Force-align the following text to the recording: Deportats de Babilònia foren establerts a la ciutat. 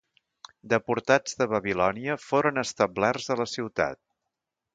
Deportats 0.71 1.37
de 1.41 1.47
Babilònia 1.51 2.15
foren 2.25 2.63
establerts 2.63 3.31
a 3.37 3.39
la 3.45 3.49
ciutat. 3.53 4.03